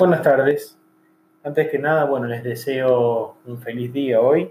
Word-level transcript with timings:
Buenas 0.00 0.22
tardes. 0.22 0.78
Antes 1.44 1.68
que 1.68 1.78
nada, 1.78 2.06
bueno, 2.06 2.26
les 2.26 2.42
deseo 2.42 3.36
un 3.44 3.60
feliz 3.60 3.92
día 3.92 4.18
hoy. 4.18 4.50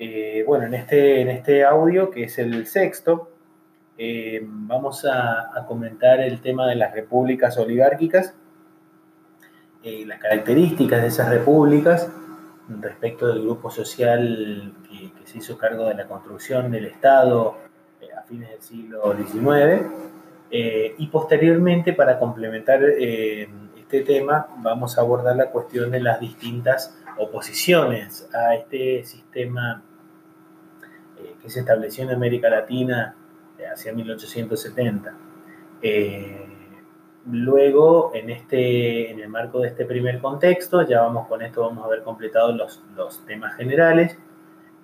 Eh, 0.00 0.42
bueno, 0.48 0.64
en 0.64 0.74
este, 0.74 1.20
en 1.20 1.28
este 1.28 1.64
audio, 1.64 2.10
que 2.10 2.24
es 2.24 2.40
el 2.40 2.66
sexto, 2.66 3.30
eh, 3.96 4.40
vamos 4.42 5.06
a, 5.08 5.64
comentar 5.68 6.18
el 6.18 6.40
tema 6.40 6.66
de 6.66 6.74
las 6.74 6.92
repúblicas 6.92 7.56
oligárquicas, 7.56 8.34
eh, 9.84 10.04
las 10.04 10.18
características 10.18 11.02
de 11.02 11.06
esas 11.06 11.28
repúblicas 11.28 12.10
respecto 12.80 13.28
del 13.28 13.42
grupo 13.42 13.70
social 13.70 14.74
que, 14.90 15.12
que 15.12 15.24
se 15.24 15.38
hizo 15.38 15.56
cargo 15.56 15.84
de 15.84 15.94
la 15.94 16.08
construcción 16.08 16.72
del 16.72 16.86
Estado 16.86 17.58
a 18.16 18.22
fines 18.22 18.50
del 18.50 18.60
siglo 18.60 19.14
XIX. 19.16 19.86
y 20.50 21.06
posteriormente, 21.06 21.92
para 21.92 22.18
complementar 22.18 22.80
este 23.90 24.02
tema 24.02 24.48
vamos 24.58 24.98
a 24.98 25.00
abordar 25.00 25.34
la 25.34 25.50
cuestión 25.50 25.90
de 25.90 25.98
las 26.00 26.20
distintas 26.20 26.94
oposiciones 27.16 28.28
a 28.34 28.54
este 28.54 29.02
sistema 29.02 29.82
eh, 31.16 31.36
que 31.40 31.48
se 31.48 31.60
estableció 31.60 32.04
en 32.04 32.10
América 32.10 32.50
Latina 32.50 33.16
eh, 33.58 33.64
hacia 33.66 33.94
1870. 33.94 35.14
Eh, 35.80 36.46
luego, 37.30 38.10
en, 38.12 38.28
este, 38.28 39.10
en 39.10 39.20
el 39.20 39.30
marco 39.30 39.60
de 39.60 39.68
este 39.68 39.86
primer 39.86 40.20
contexto, 40.20 40.82
ya 40.82 41.00
vamos 41.00 41.26
con 41.26 41.40
esto, 41.40 41.62
vamos 41.62 41.82
a 41.82 41.86
haber 41.86 42.02
completado 42.02 42.52
los, 42.52 42.84
los 42.94 43.24
temas 43.24 43.56
generales. 43.56 44.18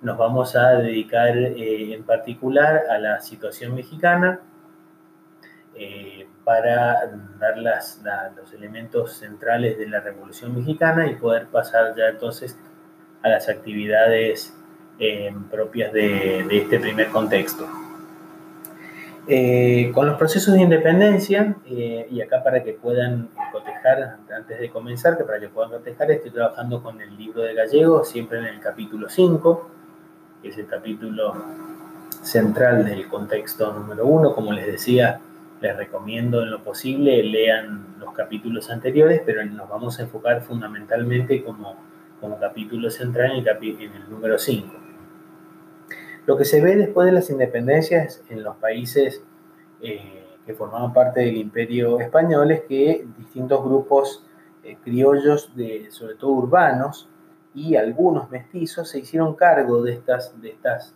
Nos 0.01 0.17
vamos 0.17 0.55
a 0.55 0.79
dedicar 0.79 1.37
en 1.37 2.01
particular 2.05 2.85
a 2.89 2.97
la 2.97 3.21
situación 3.21 3.75
mexicana, 3.75 4.39
para 6.43 7.11
dar 7.39 7.57
los 7.57 8.53
elementos 8.53 9.13
centrales 9.13 9.77
de 9.77 9.87
la 9.87 9.99
Revolución 9.99 10.55
Mexicana 10.55 11.07
y 11.07 11.15
poder 11.15 11.47
pasar 11.47 11.95
ya 11.95 12.07
entonces 12.07 12.57
a 13.23 13.29
las 13.29 13.49
actividades 13.49 14.53
eh, 14.99 15.33
propias 15.51 15.91
de, 15.91 16.45
este 16.49 16.79
primer 16.79 17.09
contexto. 17.09 17.67
Eh, 19.27 19.91
con 19.93 20.05
los 20.05 20.17
procesos 20.17 20.53
de 20.53 20.61
independencia, 20.61 21.55
eh, 21.65 22.07
y 22.11 22.21
acá 22.21 22.43
para 22.43 22.63
que 22.63 22.73
puedan 22.73 23.29
cotejar, 23.51 24.19
antes 24.33 24.59
de 24.59 24.69
comenzar, 24.69 25.17
que 25.17 25.23
para 25.23 25.39
que 25.39 25.49
puedan 25.49 25.71
cotejar, 25.71 26.11
estoy 26.11 26.29
trabajando 26.29 26.83
con 26.83 27.01
el 27.01 27.17
libro 27.17 27.41
de 27.41 27.55
Gallego, 27.55 28.05
siempre 28.05 28.37
en 28.37 28.45
el 28.45 28.59
capítulo 28.59 29.09
5, 29.09 29.69
que 30.43 30.49
es 30.49 30.57
el 30.59 30.67
capítulo 30.67 31.33
central 32.21 32.85
del 32.85 33.07
contexto 33.07 33.73
número 33.73 34.05
1, 34.05 34.35
como 34.35 34.53
les 34.53 34.67
decía, 34.67 35.19
les 35.65 35.75
recomiendo 35.75 36.43
en 36.43 36.51
lo 36.51 36.63
posible 36.63 37.23
lean 37.23 37.95
los 37.99 38.13
capítulos 38.13 38.69
anteriores, 38.69 39.21
pero 39.25 39.43
nos 39.45 39.67
vamos 39.67 39.97
a 39.97 40.03
enfocar 40.03 40.41
fundamentalmente 40.43 41.43
como, 41.43 41.75
como 42.21 42.39
capítulo 42.39 42.91
central 42.91 43.31
en 43.35 43.91
el, 43.91 44.09
número 44.09 44.37
5. 44.37 44.67
Lo 46.27 46.37
que 46.37 46.45
se 46.45 46.61
ve 46.61 46.75
después 46.75 47.07
de 47.07 47.13
las 47.13 47.31
independencias 47.31 48.21
en 48.29 48.43
los 48.43 48.55
países 48.57 49.23
eh, 49.81 50.23
que 50.45 50.53
formaban 50.53 50.93
parte 50.93 51.21
del 51.21 51.37
imperio 51.37 51.99
español 51.99 52.51
es 52.51 52.61
que 52.63 53.07
distintos 53.17 53.63
grupos 53.63 54.23
eh, 54.63 54.77
criollos, 54.83 55.51
sobre 55.89 56.15
todo 56.15 56.31
urbanos, 56.31 57.09
y 57.55 57.75
algunos 57.75 58.29
mestizos 58.29 58.89
se 58.89 58.99
hicieron 58.99 59.33
cargo 59.33 59.81
de 59.81 59.93
estas, 59.93 60.39
de 60.39 60.49
estas 60.49 60.93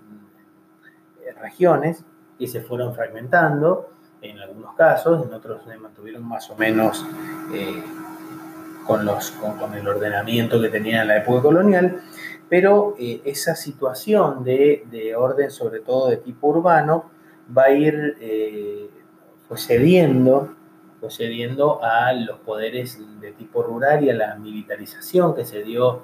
eh, 1.26 1.32
regiones 1.42 2.04
y 2.38 2.48
se 2.48 2.62
fueron 2.62 2.94
fragmentando 2.94 3.90
en 4.22 4.40
algunos 4.40 4.76
casos, 4.76 5.26
en 5.26 5.34
otros 5.34 5.62
se 5.66 5.78
mantuvieron 5.78 6.28
más 6.28 6.50
o 6.50 6.56
menos 6.56 7.06
eh, 7.54 7.84
con, 8.86 9.06
los, 9.06 9.32
con, 9.32 9.74
el 9.74 9.88
ordenamiento 9.88 10.62
que 10.62 10.70
tenían 10.70 11.02
en 11.02 11.08
la 11.10 11.18
época 11.18 11.42
colonial, 11.42 12.02
pero 12.50 12.96
eh, 13.00 13.22
esa 13.26 13.56
situación 13.56 14.44
de, 14.44 14.86
de, 14.90 15.16
orden, 15.16 15.52
sobre 15.52 15.80
todo 15.80 16.10
de 16.10 16.18
tipo 16.18 16.48
urbano, 16.48 17.06
va 17.56 17.66
a 17.66 17.72
ir 17.72 18.18
eh, 18.20 18.90
cediendo, 19.56 20.56
a 21.82 22.12
los 22.12 22.40
poderes 22.40 23.00
de 23.22 23.32
tipo 23.32 23.64
rural 23.64 24.04
y 24.04 24.10
a 24.10 24.14
la 24.14 24.36
militarización 24.36 25.34
que 25.34 25.46
se 25.46 25.64
dio 25.64 26.02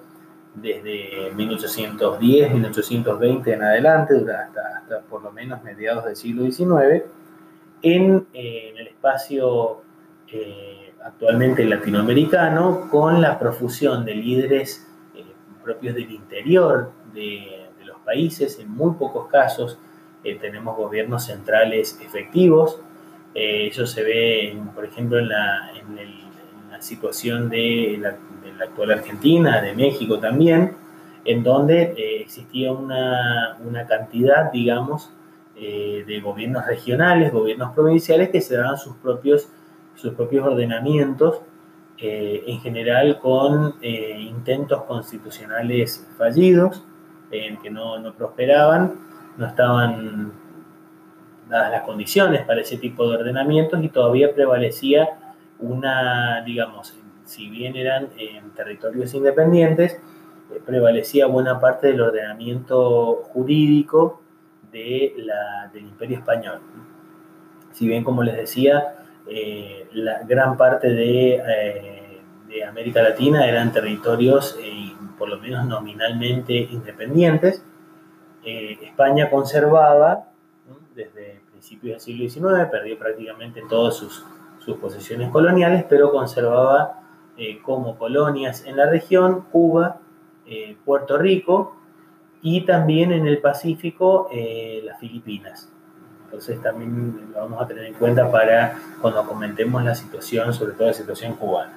desde 0.53 1.31
1810, 1.35 2.53
1820 2.53 3.53
en 3.53 3.63
adelante, 3.63 4.15
hasta, 4.15 4.77
hasta 4.77 5.01
por 5.01 5.21
lo 5.21 5.33
menos 5.33 5.61
mediados 5.63 6.05
del 6.05 6.15
siglo 6.15 6.49
XIX, 6.49 7.03
en, 7.85 8.25
el 8.33 8.87
espacio 8.87 9.83
eh, 10.27 10.91
actualmente 11.03 11.63
latinoamericano 11.65 12.89
con 12.89 13.21
la 13.21 13.37
profusión 13.37 14.03
de 14.03 14.15
líderes 14.15 14.87
eh, 15.13 15.23
propios 15.63 15.93
del 15.93 16.11
interior 16.11 16.91
de, 17.13 17.61
los 17.85 17.99
países. 17.99 18.57
En 18.59 18.71
muy 18.71 18.95
pocos 18.95 19.27
casos 19.27 19.77
eh, 20.23 20.35
tenemos 20.41 20.75
gobiernos 20.75 21.25
centrales 21.25 21.99
efectivos. 22.03 22.79
eso 23.35 23.85
se 23.85 24.01
ve, 24.03 24.57
por 24.73 24.85
ejemplo, 24.85 25.19
en 25.19 25.29
la, 25.29 25.71
situación 26.79 27.49
de 27.49 27.97
la, 27.99 28.17
actual 28.63 28.91
Argentina, 28.91 29.61
de 29.61 29.73
México 29.73 30.19
también, 30.19 30.75
en 31.23 31.43
donde 31.43 31.93
existía 32.21 32.71
una, 32.71 33.57
una 33.63 33.85
cantidad, 33.87 34.51
digamos, 34.51 35.11
eh, 35.57 36.03
de 36.05 36.19
gobiernos 36.19 36.65
regionales, 36.65 37.31
gobiernos 37.31 37.73
provinciales 37.73 38.27
que 38.27 38.41
se 38.41 38.57
daban 38.57 38.77
sus 38.77 38.97
propios, 38.97 39.47
sus 39.95 40.13
propios 40.13 40.45
ordenamientos, 40.45 41.39
eh, 41.97 42.43
en 42.45 42.59
general 42.59 43.19
con 43.19 43.75
eh, 43.81 44.19
intentos 44.19 44.83
constitucionales 44.83 46.05
fallidos, 46.17 46.83
que 47.31 47.69
no, 47.69 47.99
no, 47.99 48.13
prosperaban, 48.13 48.95
no 49.37 49.45
estaban 49.45 50.31
dadas 51.49 51.71
las 51.71 51.81
condiciones 51.83 52.45
para 52.45 52.61
ese 52.61 52.77
tipo 52.77 53.09
de 53.09 53.17
ordenamientos 53.17 53.83
y 53.83 53.89
todavía 53.89 54.33
prevalecía 54.33 55.09
una, 55.59 56.41
digamos, 56.45 56.97
si 57.25 57.49
bien 57.49 57.75
eran 57.75 58.09
territorios 58.55 59.13
independientes, 59.13 59.99
prevalecía 60.65 61.25
buena 61.25 61.59
parte 61.59 61.87
del 61.87 62.01
ordenamiento 62.01 63.23
jurídico 63.33 64.21
del 64.79 65.83
Imperio 65.83 66.17
Español. 66.17 66.59
Si 67.71 67.87
bien, 67.87 68.03
como 68.03 68.23
les 68.23 68.35
decía, 68.35 69.05
eh, 69.27 69.87
la 69.93 70.23
gran 70.23 70.57
parte 70.57 70.87
eh, 70.89 72.21
de, 72.47 72.63
América 72.63 73.01
Latina 73.01 73.47
eran 73.47 73.71
territorios, 73.71 74.57
eh, 74.61 74.93
por 75.17 75.29
lo 75.29 75.39
menos 75.39 75.65
nominalmente 75.65 76.53
independientes, 76.53 77.63
España 78.43 79.29
conservaba, 79.31 80.29
desde 80.93 81.41
principios 81.51 82.05
del 82.05 82.29
siglo 82.29 82.51
XIX, 82.59 82.69
perdió 82.69 82.97
prácticamente 82.99 83.63
todas 83.67 83.95
sus, 83.95 84.23
sus 84.59 84.77
posesiones 84.77 85.31
coloniales, 85.31 85.83
pero 85.89 86.11
conservaba 86.11 87.01
como 87.63 87.97
colonias 87.97 88.63
en 88.67 88.77
la 88.77 88.87
región 88.87 89.45
Cuba, 89.51 89.97
Puerto 90.85 91.17
Rico, 91.17 91.75
y 92.45 92.61
también 92.61 93.11
en 93.11 93.25
el 93.25 93.39
Pacífico 93.39 94.29
eh, 94.31 94.79
las 94.85 94.99
Filipinas. 94.99 95.67
Entonces 96.25 96.61
también 96.61 97.31
lo 97.33 97.39
vamos 97.39 97.59
a 97.59 97.65
tener 97.65 97.85
en 97.85 97.95
cuenta 97.95 98.29
para 98.29 98.77
cuando 99.01 99.25
comentemos 99.25 99.83
la 99.83 99.95
situación, 99.95 100.53
sobre 100.53 100.73
todo 100.73 100.89
la 100.89 100.93
situación 100.93 101.33
cubana. 101.37 101.73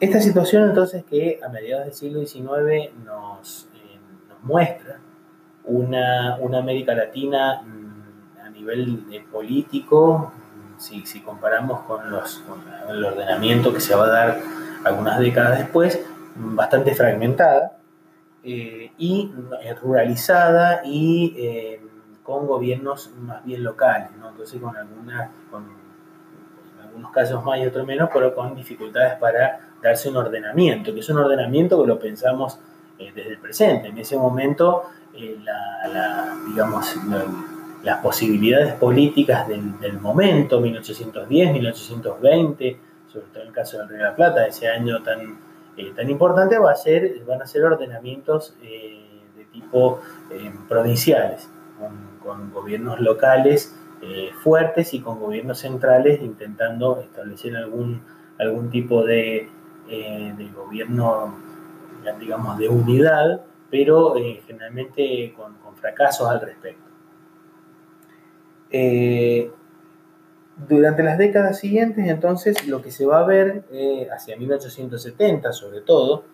Esta 0.00 0.20
situación 0.20 0.64
entonces 0.68 1.04
que 1.04 1.38
a 1.40 1.48
mediados 1.50 1.84
del 1.84 1.94
siglo 1.94 2.26
XIX 2.26 2.92
nos, 3.04 3.68
eh, 3.76 3.96
nos 4.28 4.42
muestra 4.42 4.98
una, 5.66 6.38
una, 6.40 6.58
América 6.58 6.92
Latina 6.92 7.62
mm, 7.62 8.40
a 8.44 8.50
nivel 8.50 9.08
de 9.08 9.20
político, 9.20 10.32
mm, 10.76 10.80
si, 10.80 11.06
si 11.06 11.20
comparamos 11.20 11.82
con, 11.82 12.10
los, 12.10 12.40
con 12.40 12.60
el 12.90 13.04
ordenamiento 13.04 13.72
que 13.72 13.78
se 13.78 13.94
va 13.94 14.06
a 14.06 14.10
dar 14.10 14.40
algunas 14.82 15.20
décadas 15.20 15.60
después, 15.60 16.04
bastante 16.34 16.92
fragmentada, 16.96 17.76
eh, 18.44 18.90
y 18.98 19.30
eh, 19.62 19.74
ruralizada 19.80 20.80
y 20.84 21.32
eh, 21.38 21.80
con 22.24 22.48
gobiernos 22.48 23.12
más 23.20 23.44
bien 23.44 23.62
locales, 23.62 24.08
entonces 24.14 24.60
con, 24.60 24.76
algunas, 24.76 25.30
con 25.48 25.64
algunos 26.82 27.12
casos 27.12 27.44
más 27.44 27.60
y 27.60 27.66
otros 27.66 27.86
menos, 27.86 28.10
pero 28.12 28.34
con 28.34 28.56
dificultades 28.56 29.14
para 29.20 29.70
darse 29.80 30.08
un 30.08 30.16
ordenamiento, 30.16 30.92
que 30.92 31.00
es 31.00 31.08
un 31.08 31.18
ordenamiento 31.18 31.80
que 31.80 31.86
lo 31.86 32.00
pensamos 32.00 32.58
desde 32.98 33.28
el 33.28 33.38
presente. 33.38 33.88
En 33.88 33.98
ese 33.98 34.16
momento, 34.16 34.84
las 37.82 37.98
posibilidades 38.02 38.74
políticas 38.74 39.46
del, 39.46 39.78
del, 39.80 40.00
momento, 40.00 40.60
1810, 40.60 41.52
1820, 41.52 42.80
sobre 43.12 43.26
todo 43.26 43.42
en 43.42 43.48
el 43.48 43.54
caso 43.54 43.78
del 43.78 43.88
Río 43.88 43.98
de 43.98 44.04
la 44.04 44.16
Plata, 44.16 44.46
ese 44.46 44.68
año 44.68 45.02
tan 45.02 45.51
eh, 45.76 45.92
tan 45.96 46.10
importante 46.10 46.58
va 46.58 46.72
a 46.72 46.74
ser, 46.74 47.24
van 47.26 47.40
a 47.40 47.46
ser 47.46 47.64
ordenamientos 47.64 48.54
eh, 48.62 49.22
de 49.36 49.44
tipo 49.46 50.00
eh, 50.30 50.52
provinciales, 50.68 51.48
con, 52.22 52.52
gobiernos 52.52 53.00
locales 53.00 53.76
fuertes 54.42 54.94
y 54.94 55.00
con 55.00 55.20
gobiernos 55.20 55.58
centrales 55.58 56.20
intentando 56.22 57.00
establecer 57.00 57.56
algún, 57.56 58.02
algún 58.36 58.68
tipo 58.68 59.04
de, 59.04 59.48
de 59.88 60.50
gobierno, 60.56 61.36
digamos, 62.18 62.58
de 62.58 62.68
unidad, 62.68 63.42
pero 63.70 64.14
generalmente 64.44 65.32
con, 65.36 65.54
con, 65.54 65.76
fracasos 65.76 66.28
al 66.28 66.40
respecto. 66.40 66.90
Durante 70.56 71.02
las 71.02 71.16
décadas 71.16 71.58
siguientes, 71.58 72.06
entonces, 72.08 72.66
lo 72.68 72.82
que 72.82 72.90
se 72.90 73.06
va 73.06 73.20
a 73.20 73.26
ver, 73.26 73.64
eh, 73.72 74.08
hacia 74.14 74.36
1870 74.36 75.52
sobre 75.52 75.80
todo, 75.80 76.24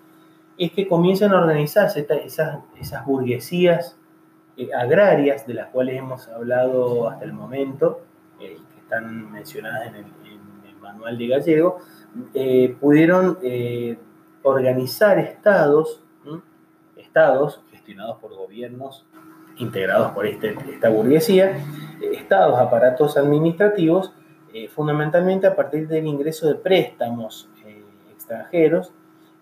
es 0.56 0.73
que 0.73 0.88
comienzan 0.88 1.32
a 1.32 1.41
organizarse 1.41 2.06
esas, 2.25 2.59
esas 2.81 3.06
burguesías 3.06 3.97
eh, 4.56 4.70
agrarias 4.75 5.47
de 5.47 5.55
las 5.55 5.69
cuales 5.69 5.97
hemos 5.97 6.29
hablado 6.29 7.09
hasta 7.09 7.25
el 7.25 7.32
momento, 7.32 8.00
eh, 8.41 8.56
que 8.75 8.81
están 8.81 9.31
mencionadas 9.31 9.87
en 9.88 9.94
el, 9.94 10.09
manual 10.81 11.19
de 11.19 11.26
Gallego, 11.26 11.79
pudieron 12.81 13.37
organizar 14.43 15.19
estados, 15.19 16.03
estados 16.97 17.61
gestionados 17.71 18.19
por 18.21 18.35
gobiernos 18.35 19.05
integrados 19.59 20.13
por 20.13 20.27
este, 20.27 20.57
esta 20.73 20.89
burguesía, 20.89 21.65
estados, 22.01 22.59
aparatos 22.59 23.17
administrativos, 23.17 24.13
eh, 24.53 24.69
fundamentalmente 24.69 25.47
a 25.47 25.55
partir 25.55 25.87
del 25.89 26.07
ingreso 26.07 26.49
de 26.49 26.55
préstamos 26.55 27.49
eh, 27.65 27.83
extranjeros 28.13 28.93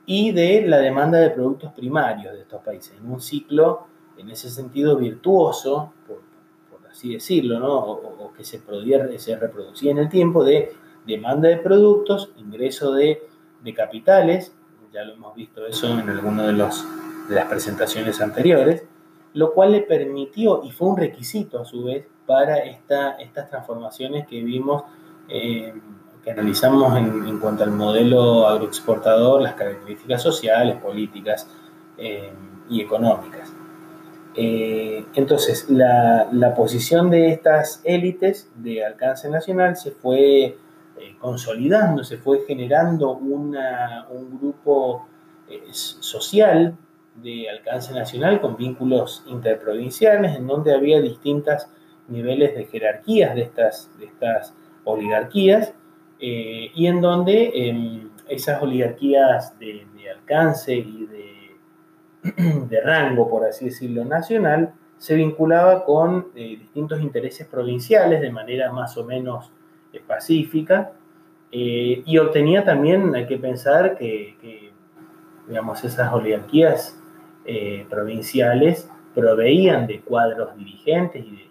y 0.05 0.33
de 0.33 0.63
la 0.67 0.79
demanda 0.79 1.19
de 1.19 1.31
productos 1.31 1.73
primarios 1.73 2.35
de 2.35 2.41
estos 2.43 2.63
países, 2.63 2.95
en 2.99 3.11
un 3.11 3.21
ciclo, 3.21 3.87
en 4.17 4.31
ese 4.31 4.51
sentido, 4.51 4.97
virtuoso, 4.97 5.93
por, 6.07 6.21
así 6.91 7.13
decirlo, 7.13 7.59
¿no? 7.59 7.75
o, 7.75 8.33
que 8.33 8.43
se, 8.43 8.61
se 9.19 9.37
reproducía 9.37 9.91
en 9.91 9.99
el 9.99 10.09
tiempo 10.09 10.45
de 10.45 10.73
demanda 11.07 11.49
de 11.49 11.59
productos, 11.59 12.33
ingreso 12.37 12.93
de, 12.93 13.23
de 13.63 13.75
capitales, 13.75 14.53
ya 14.93 15.05
lo 15.05 15.13
hemos 15.13 15.35
visto 15.35 15.67
eso 15.67 15.89
en 15.89 16.09
alguna 16.09 16.47
de, 16.47 16.53
de 16.53 17.35
las 17.35 17.45
presentaciones 17.49 18.21
anteriores, 18.21 18.85
lo 19.37 19.53
cual 19.53 19.73
le 19.73 19.83
permitió, 19.83 20.62
y 20.65 20.71
fue 20.71 20.88
un 20.88 20.97
requisito 20.97 21.61
a 21.61 21.65
su 21.67 21.85
vez, 21.85 22.06
para 22.25 22.56
esta, 22.61 23.12
estas 23.17 23.50
transformaciones 23.50 24.27
que 24.27 24.43
vimos, 24.43 24.85
eh, 25.29 25.75
que 26.25 26.31
analizamos 26.31 26.97
en, 26.97 27.38
cuanto 27.38 27.62
al 27.62 27.71
modelo 27.71 28.49
agroexportador, 28.49 29.43
las 29.43 29.53
características 29.53 30.23
sociales, 30.23 30.77
políticas 30.77 31.47
eh, 31.99 32.33
y 32.71 32.81
económicas. 32.81 33.53
Eh, 34.35 35.05
entonces, 35.15 35.69
la, 35.69 36.55
posición 36.56 37.11
de 37.11 37.29
estas 37.29 37.82
élites 37.85 38.50
de 38.56 38.87
alcance 38.87 39.29
nacional 39.29 39.77
se 39.77 39.91
fue 39.91 40.56
consolidando, 41.21 42.05
se 42.05 42.17
fue 42.17 42.41
generando 42.47 43.11
un 43.12 43.53
grupo 44.41 45.06
social 45.91 46.75
de 47.23 47.49
alcance 47.49 47.93
nacional 47.95 48.41
con 48.41 48.57
vínculos 48.57 49.25
interprovinciales, 49.27 50.37
en 50.37 50.47
donde 50.47 50.75
había 50.75 51.01
distintos 51.01 51.67
niveles 52.09 52.55
de 52.55 52.67
jerarquías 52.67 53.35
de 53.35 53.43
estas, 53.43 53.91
de 53.99 54.07
estas 54.07 54.55
oligarquías, 54.85 55.75
eh, 56.19 56.71
y 56.75 56.87
en 56.87 57.01
donde 57.01 57.51
em, 57.55 58.11
esas 58.29 58.63
oligarquías 58.63 59.59
de, 59.59 59.87
alcance 60.11 60.75
y 60.75 61.07
de, 61.07 62.61
de, 62.69 62.81
rango, 62.81 63.29
por 63.29 63.45
así 63.45 63.67
decirlo, 63.67 64.05
nacional, 64.05 64.73
se 64.99 65.15
vinculaba 65.15 65.85
con 65.85 66.29
eh, 66.35 66.57
distintos 66.59 67.01
intereses 67.01 67.47
provinciales 67.47 68.21
de 68.21 68.31
manera 68.31 68.73
más 68.73 68.97
o 68.97 69.05
menos 69.05 69.51
eh, 69.93 70.01
pacífica, 70.07 70.93
y 71.59 72.19
obtenía 72.19 72.65
también, 72.65 73.15
hay 73.15 73.25
que 73.25 73.39
pensar 73.39 73.97
que, 73.97 74.37
que 74.43 74.73
digamos, 75.49 75.83
esas 75.85 76.13
oligarquías 76.13 77.01
eh, 77.48 77.87
provinciales 77.88 78.90
proveían 79.14 79.87
de 79.87 80.00
cuadros 80.00 80.56
dirigentes 80.56 81.25
y 81.25 81.31
de, 81.31 81.46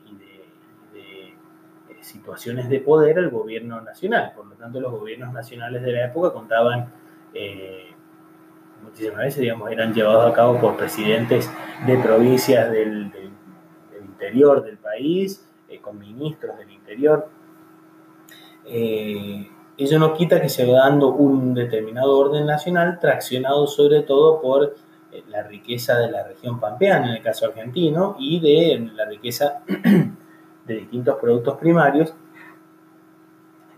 eh, 0.93 1.33
situaciones 2.01 2.67
de 2.67 2.81
poder 2.81 3.17
al 3.17 3.29
gobierno 3.29 3.79
nacional. 3.79 4.33
Por 4.35 4.45
lo 4.45 4.55
tanto, 4.55 4.81
los 4.81 4.91
gobiernos 4.91 5.33
nacionales 5.33 5.83
de 5.83 5.93
la 5.93 6.07
época 6.07 6.33
contaban, 6.33 6.91
eh, 7.33 7.91
muchísimas 8.83 9.19
veces, 9.19 9.39
digamos, 9.39 9.71
eran 9.71 9.93
llevados 9.93 10.29
a 10.29 10.35
cabo 10.35 10.59
por 10.59 10.75
presidentes 10.75 11.49
de 11.87 11.97
provincias 11.97 12.69
del, 12.69 13.11
interior 14.01 14.63
del 14.63 14.77
país, 14.77 15.47
con 15.81 15.97
ministros 15.97 16.57
del 16.57 16.71
interior. 16.71 17.29
ello 18.65 19.99
no 19.99 20.13
quita 20.13 20.41
que 20.41 20.49
se 20.49 20.65
va 20.65 20.79
dando 20.89 21.09
un 21.09 21.53
determinado 21.53 22.17
orden 22.17 22.45
nacional, 22.45 22.99
traccionado 22.99 23.67
sobre 23.67 24.01
todo 24.01 24.41
por 24.41 24.73
eh, 24.73 24.84
la 25.27 25.43
riqueza 25.43 25.97
de 25.97 26.11
la 26.11 26.23
región 26.23 26.59
pampeana, 26.59 27.09
en 27.09 27.15
el 27.15 27.21
caso 27.21 27.45
argentino, 27.45 28.15
y 28.19 28.39
de 28.39 28.91
la 28.93 29.05
riqueza 29.05 29.61
de 30.67 30.75
distintos 30.75 31.17
productos 31.19 31.57
primarios 31.57 32.13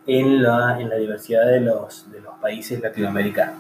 en 0.06 0.42
la, 0.42 0.80
en 0.80 0.90
la 0.90 0.96
diversidad 0.96 1.46
de 1.46 1.60
los, 1.60 2.10
de 2.12 2.22
los, 2.22 2.34
países 2.36 2.82
latinoamericanos. 2.82 3.56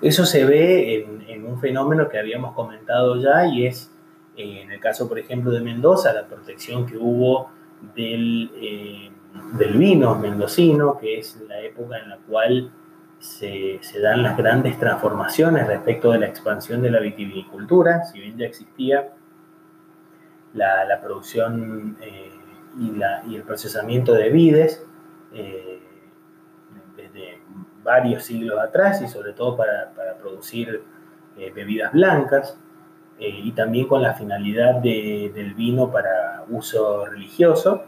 Eso 0.00 0.24
se 0.24 0.44
ve 0.44 1.06
en, 1.28 1.44
un 1.44 1.60
fenómeno 1.60 2.08
que 2.08 2.18
habíamos 2.18 2.54
comentado 2.54 3.20
ya 3.20 3.46
y 3.46 3.66
es, 3.66 3.90
eh, 4.36 4.62
en 4.62 4.70
el 4.70 4.80
caso, 4.80 5.08
por 5.08 5.18
ejemplo, 5.18 5.50
de 5.50 5.60
Mendoza, 5.60 6.12
la 6.12 6.26
protección 6.26 6.86
que 6.86 6.96
hubo 6.96 7.50
del, 7.94 8.50
eh, 8.54 9.10
del 9.58 9.76
vino 9.76 10.14
mendocino, 10.14 10.98
que 10.98 11.18
es 11.18 11.40
la 11.48 11.60
época 11.60 11.98
en 11.98 12.08
la 12.08 12.16
cual 12.18 12.70
se, 13.18 13.80
dan 14.00 14.22
las 14.22 14.36
grandes 14.36 14.78
transformaciones 14.78 15.66
respecto 15.66 16.12
de 16.12 16.18
la 16.18 16.26
expansión 16.26 16.82
de 16.82 16.90
la 16.90 17.00
vitivinicultura, 17.00 18.04
si 18.04 18.20
bien 18.20 18.36
ya 18.36 18.46
existía 18.46 19.12
la, 20.54 21.00
producción 21.02 21.96
eh, 22.00 22.30
y, 22.78 23.34
el 23.34 23.42
procesamiento 23.42 24.12
de 24.14 24.30
vides 24.30 24.84
eh, 25.32 25.80
desde 26.96 27.40
varios 27.82 28.24
siglos 28.24 28.58
atrás 28.58 29.02
y 29.02 29.08
sobre 29.08 29.32
todo 29.32 29.56
para, 29.56 29.92
producir 30.20 30.82
eh, 31.36 31.52
bebidas 31.54 31.92
blancas 31.92 32.58
y 33.20 33.50
también 33.52 33.88
con 33.88 34.00
la 34.00 34.14
finalidad 34.14 34.76
del 34.76 35.54
vino 35.54 35.90
para 35.90 36.44
uso 36.48 37.04
religioso 37.06 37.82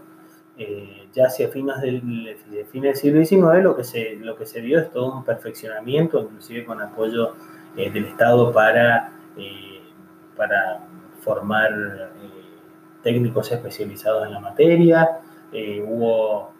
eh, 0.63 1.09
ya 1.15 1.25
hacia 1.25 1.49
fines 1.49 1.81
del, 1.81 2.37
del 2.51 2.95
siglo 2.95 3.25
XIX 3.25 3.63
lo 3.63 3.75
que, 3.75 3.83
se, 3.83 4.17
lo 4.17 4.37
que 4.37 4.45
se 4.45 4.61
vio 4.61 4.79
es 4.79 4.91
todo 4.91 5.11
un 5.11 5.25
perfeccionamiento, 5.25 6.21
inclusive 6.21 6.67
con 6.67 6.83
apoyo 6.83 7.35
eh, 7.79 7.91
del 7.91 8.05
Estado 8.05 8.53
para, 8.53 9.11
eh, 9.39 9.81
para 10.37 10.81
formar 11.21 12.11
técnicos 13.03 13.51
especializados 13.51 14.27
en 14.27 14.35
la 14.35 14.41
materia. 14.41 15.21
hubo 15.89 16.51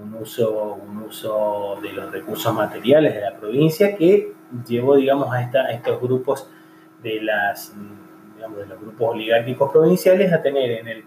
un, 0.00 0.14
uso, 0.14 0.74
un 0.74 0.98
uso 0.98 1.76
de 1.82 1.92
los 1.92 2.12
recursos 2.12 2.54
materiales 2.54 3.14
de 3.14 3.20
la 3.20 3.36
provincia 3.36 3.96
que 3.96 4.32
llevó 4.64 4.94
digamos, 4.94 5.34
a, 5.34 5.42
esta, 5.42 5.72
estos 5.72 6.00
grupos 6.00 6.48
de, 7.02 7.20
las, 7.20 7.74
de 7.76 8.66
los 8.66 8.80
grupos 8.80 9.10
oligárquicos 9.10 9.72
provinciales 9.72 10.32
a 10.32 10.40
tener 10.40 10.70
en 10.70 10.86
el 10.86 11.04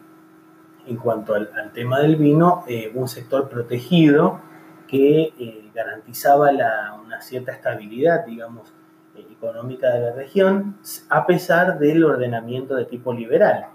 en 0.88 0.98
cuanto 0.98 1.34
al, 1.36 1.50
tema 1.74 2.00
del 2.00 2.16
vino, 2.16 2.64
eh, 2.68 2.92
un 2.94 3.08
sector 3.08 3.50
protegido 3.50 4.40
que 4.88 5.34
eh, 5.38 5.70
garantizaba 5.74 6.50
una 7.04 7.22
cierta 7.22 7.52
estabilidad, 7.52 8.26
digamos, 8.26 8.74
eh, 9.16 9.26
económica 9.30 9.90
de 9.90 10.00
la 10.00 10.14
región, 10.14 10.78
a 11.10 11.26
pesar 11.26 11.78
del 11.78 12.04
ordenamiento 12.04 12.76
de 12.76 12.86
tipo 12.86 13.14
liberal 13.14 13.68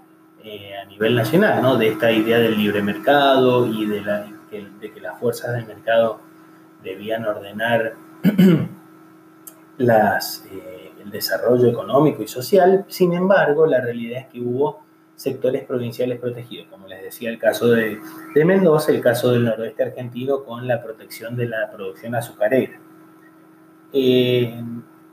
a 0.43 0.85
nivel 0.87 1.15
nacional, 1.15 1.61
¿no? 1.61 1.77
de 1.77 1.87
esta 1.87 2.11
idea 2.11 2.37
del 2.37 2.57
libre 2.57 2.81
mercado 2.81 3.65
y 3.65 3.85
de, 3.85 4.01
la, 4.01 4.27
de 4.51 4.91
que 4.91 4.99
las 4.99 5.17
fuerzas 5.17 5.53
del 5.55 5.65
mercado 5.65 6.19
debían 6.83 7.23
ordenar 7.23 7.93
las, 9.77 10.45
el 11.01 11.09
desarrollo 11.11 11.69
económico 11.69 12.23
y 12.23 12.27
social. 12.27 12.83
Sin 12.89 13.13
embargo, 13.13 13.65
la 13.65 13.79
realidad 13.79 14.19
es 14.19 14.27
que 14.27 14.41
hubo 14.41 14.83
sectores 15.23 15.63
provinciales 15.63 16.19
protegidos, 16.19 16.67
como 16.69 16.85
les 16.85 17.01
decía 17.01 17.29
el 17.29 17.39
caso 17.39 17.69
de, 17.69 17.97
Mendoza, 18.43 18.91
el 18.91 18.99
caso 18.99 19.31
del 19.31 19.45
noroeste 19.45 19.83
argentino 19.83 20.43
con 20.43 20.67
la 20.67 20.83
protección 20.83 21.37
de 21.37 21.47
la 21.47 21.71
producción 21.71 22.13
azucarera. 22.13 22.77
Eh, 23.93 24.53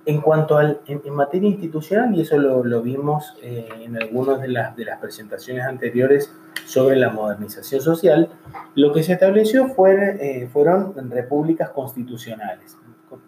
en 0.06 0.20
cuanto 0.20 0.56
al, 0.56 0.80
en, 0.86 1.14
materia 1.14 1.48
institucional, 1.48 2.12
y 2.16 2.22
eso 2.22 2.36
lo, 2.38 2.82
vimos 2.82 3.34
eh, 3.40 3.68
en 3.82 3.96
algunas 4.02 4.42
de 4.42 4.48
las, 4.48 4.74
de 4.74 4.84
las 4.84 4.98
presentaciones 4.98 5.64
anteriores 5.64 6.34
sobre 6.66 6.96
la 6.96 7.10
modernización 7.10 7.80
social, 7.80 8.30
lo 8.74 8.92
que 8.92 9.04
se 9.04 9.12
estableció 9.12 9.68
fue, 9.68 10.16
eh, 10.20 10.48
fueron 10.48 10.92
repúblicas 11.08 11.70
constitucionales, 11.70 12.76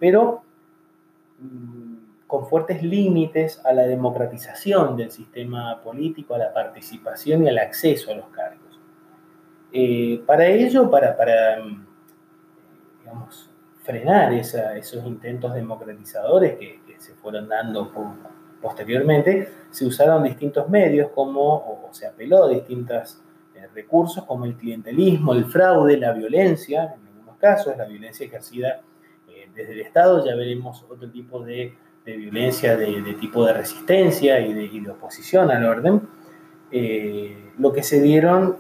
pero 0.01 0.43
mm, 1.39 1.92
con 2.33 2.47
fuertes 2.47 2.83
límites 2.83 3.61
a 3.63 3.75
la 3.75 3.83
democratización 3.83 4.97
del 4.97 5.11
sistema 5.11 5.83
político, 5.83 6.35
a 6.35 6.39
la 6.39 6.51
participación 6.51 7.45
y 7.45 7.51
al 7.51 7.59
acceso 7.59 8.11
a 8.11 8.15
los 8.15 8.29
cargos. 8.29 8.81
Eh, 9.71 10.23
para 10.25 10.47
ello, 10.47 10.91
para, 10.91 11.15
para 11.15 11.63
digamos, 13.01 13.51
frenar 13.83 14.33
esos 14.33 15.05
intentos 15.05 15.53
democratizadores 15.53 16.55
que, 16.55 16.81
se 16.97 17.13
fueron 17.13 17.51
dando 17.51 17.93
posteriormente, 18.63 19.53
se 19.71 19.85
usaron 19.85 20.23
distintos 20.23 20.71
medios 20.71 21.11
como, 21.11 21.57
o 21.57 21.89
se 21.91 22.07
apeló 22.07 22.45
a 22.45 22.49
distintos 22.49 23.21
eh, 23.55 23.67
recursos 23.75 24.25
como 24.25 24.47
el 24.47 24.55
clientelismo, 24.55 25.35
el 25.35 25.45
fraude, 25.45 25.99
la 25.99 26.15
violencia, 26.15 26.95
en 26.95 27.09
algunos 27.09 27.37
casos, 27.37 27.77
la 27.77 27.85
violencia 27.85 28.25
ejercida 28.25 28.81
eh, 29.29 29.51
desde 29.55 29.73
el 29.75 29.81
Estado, 29.83 30.25
ya 30.25 30.35
veremos 30.35 30.83
otro 30.89 31.11
tipo 31.11 31.45
de, 31.45 31.77
violencia 32.05 32.77
de, 32.77 33.15
tipo 33.21 33.45
de 33.45 33.53
resistencia 33.53 34.41
y 34.41 34.81
de, 34.81 34.91
oposición 34.91 35.51
al 35.51 35.65
orden. 35.65 36.03
Eh, 36.71 37.53
lo 37.59 37.73
que 37.73 37.83
se 37.83 38.01
dieron 38.01 38.57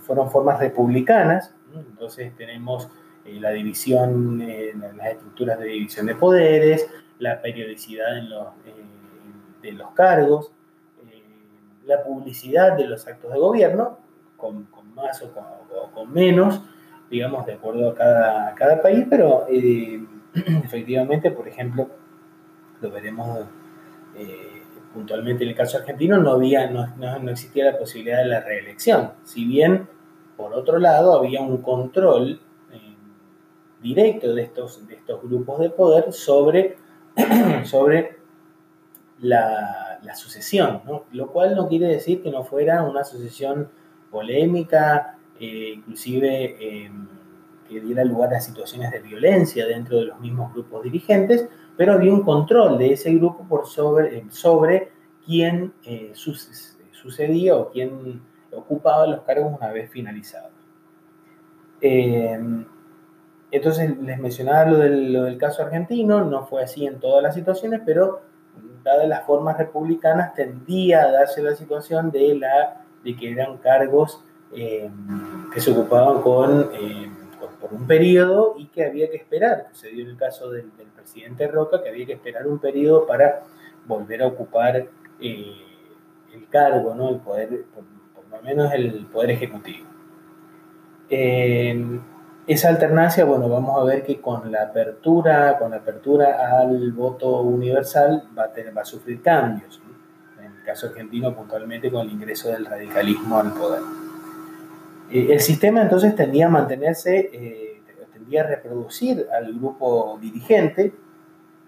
fueron 0.00 0.30
formas 0.30 0.60
republicanas, 0.60 1.54
entonces 1.74 2.36
tenemos 2.36 2.88
la 3.24 3.50
división, 3.50 4.38
las 4.96 5.08
estructuras 5.08 5.58
de 5.58 5.66
división 5.66 6.06
de 6.06 6.14
poderes, 6.14 6.88
la 7.18 7.40
periodicidad 7.40 8.18
en 8.18 8.30
los, 8.30 8.48
de 9.66 9.72
los 9.72 9.90
cargos, 9.92 10.52
eh, 11.10 11.22
la 11.84 12.02
publicidad 12.02 12.76
de 12.76 12.86
los 12.86 13.06
actos 13.06 13.32
de 13.32 13.38
gobierno, 13.38 13.98
con, 14.36 14.68
más 14.94 15.22
o 15.22 15.32
con, 15.92 16.12
menos, 16.12 16.62
digamos, 17.10 17.46
de 17.46 17.54
acuerdo 17.54 17.90
a 17.90 17.94
cada, 17.94 18.54
cada 18.54 18.82
país, 18.82 19.06
pero 19.08 19.46
eh, 19.48 20.02
efectivamente, 20.64 21.30
por 21.30 21.48
ejemplo, 21.48 21.90
lo 22.80 22.90
veremos 22.90 23.46
eh, 24.16 24.62
puntualmente. 24.92 25.44
En 25.44 25.50
el 25.50 25.56
caso 25.56 25.78
argentino, 25.78 26.18
no, 26.18 26.32
había, 26.32 26.70
no, 26.70 26.86
no, 26.96 27.30
existía 27.30 27.64
la 27.64 27.78
posibilidad 27.78 28.18
de 28.18 28.26
la 28.26 28.40
reelección, 28.40 29.12
si 29.24 29.44
bien, 29.44 29.88
por 30.36 30.52
otro 30.54 30.78
lado, 30.78 31.16
había 31.16 31.40
un 31.40 31.58
control 31.58 32.40
directo 33.86 34.34
de 34.34 34.42
estos, 34.42 34.86
de 34.88 34.94
estos 34.94 35.22
grupos 35.22 35.60
de 35.60 35.70
poder 35.70 36.12
sobre, 36.12 36.76
sobre 37.64 38.18
la, 39.20 40.00
sucesión, 40.14 40.82
lo 41.12 41.30
cual 41.30 41.54
no 41.54 41.68
quiere 41.68 41.88
decir 41.88 42.22
que 42.22 42.30
no 42.30 42.42
fuera 42.42 42.82
una 42.82 43.04
sucesión 43.04 43.68
polémica, 44.10 45.18
eh, 45.38 45.74
inclusive 45.76 46.56
eh, 46.58 46.90
que 47.68 47.80
diera 47.80 48.02
lugar 48.04 48.32
a 48.32 48.40
situaciones 48.40 48.92
de 48.92 49.00
violencia 49.00 49.66
dentro 49.66 49.98
de 49.98 50.06
los 50.06 50.20
mismos 50.20 50.54
grupos 50.54 50.84
dirigentes, 50.84 51.48
pero 51.76 51.92
había 51.92 52.12
un 52.12 52.22
control 52.22 52.78
de 52.78 52.92
ese 52.92 53.12
grupo 53.14 53.46
por 53.48 53.66
sobre, 53.66 54.18
eh, 54.18 54.24
sobre 54.30 54.92
quién 55.24 55.72
sucedía 56.92 57.56
o 57.56 57.70
quién 57.70 58.22
ocupaba 58.52 59.06
los 59.06 59.22
cargos 59.22 59.54
una 59.58 59.72
vez 59.72 59.90
finalizados. 59.90 60.52
entonces 61.80 63.98
les 63.98 64.18
mencionaba 64.18 64.70
lo 64.70 64.78
del, 64.78 65.36
caso 65.38 65.62
argentino, 65.62 66.24
no 66.24 66.46
fue 66.46 66.62
así 66.62 66.86
en 66.86 67.00
todas 67.00 67.22
las 67.22 67.34
situaciones, 67.34 67.80
pero 67.84 68.22
dadas 68.82 69.08
las 69.08 69.24
formas 69.24 69.58
republicanas, 69.58 70.34
tendía 70.34 71.02
a 71.02 71.12
darse 71.12 71.42
la 71.42 71.54
situación 71.54 72.10
de, 72.10 72.36
la, 72.36 72.84
de 73.02 73.16
que 73.16 73.32
eran 73.32 73.58
cargos 73.58 74.22
eh, 74.52 74.90
que 75.52 75.60
se 75.60 75.72
ocupaban 75.72 76.18
eh, 76.18 76.22
con, 76.22 76.70
por 77.68 77.78
un 77.78 77.86
periodo 77.86 78.54
y 78.58 78.66
que 78.66 78.84
había 78.84 79.10
que 79.10 79.16
esperar. 79.16 79.68
Se 79.72 79.88
dio 79.88 80.06
el 80.06 80.16
caso 80.16 80.50
del, 80.50 80.70
presidente 80.94 81.46
Roca, 81.48 81.82
que 81.82 81.88
había 81.88 82.06
que 82.06 82.14
esperar 82.14 82.46
un 82.46 82.58
periodo 82.58 83.06
para 83.06 83.42
volver 83.86 84.22
a 84.22 84.26
ocupar 84.26 84.86
eh, 85.20 85.56
el 86.34 86.48
cargo, 86.48 86.94
¿no? 86.94 87.10
el 87.10 87.16
poder, 87.20 87.64
por, 87.74 87.84
lo 88.30 88.42
menos 88.42 88.72
el 88.72 89.06
poder 89.06 89.30
ejecutivo. 89.30 89.86
Esa 91.08 92.68
alternancia, 92.68 93.24
bueno, 93.24 93.48
vamos 93.48 93.80
a 93.80 93.84
ver 93.84 94.04
que 94.04 94.20
con 94.20 94.52
la 94.52 94.62
apertura, 94.64 95.58
con 95.58 95.72
la 95.72 95.78
apertura 95.78 96.60
al 96.60 96.92
voto 96.92 97.40
universal 97.40 98.28
va 98.38 98.44
a, 98.44 98.52
tener, 98.52 98.76
va 98.76 98.82
a 98.82 98.84
sufrir 98.84 99.20
cambios. 99.20 99.80
En 100.38 100.52
el 100.52 100.62
caso 100.64 100.86
argentino, 100.86 101.34
puntualmente 101.34 101.90
con 101.90 102.06
el 102.06 102.12
ingreso 102.12 102.48
del 102.48 102.66
radicalismo 102.66 103.38
al 103.38 103.52
poder. 103.52 104.05
Eh, 105.10 105.28
el 105.30 105.40
sistema 105.40 105.82
entonces 105.82 106.14
tendía 106.14 106.46
a 106.46 106.50
mantenerse, 106.50 107.30
eh, 107.32 107.82
tendía 108.12 108.42
a 108.42 108.46
reproducir 108.46 109.26
al 109.32 109.52
grupo 109.54 110.18
dirigente 110.20 110.92